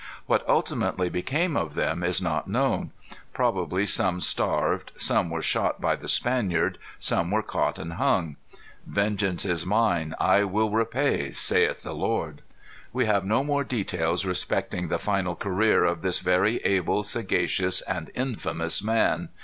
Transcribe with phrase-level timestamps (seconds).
[0.25, 2.89] What ultimately became of them is not known.
[3.35, 8.37] Probably some starved; some were shot by the Spaniards; some were caught and hung.
[8.87, 12.41] "Vengeance is mine; I will repay, saith the Lord."
[12.91, 18.09] We have no more details respecting the final career of this very able, sagacious, and
[18.15, 19.29] infamous man.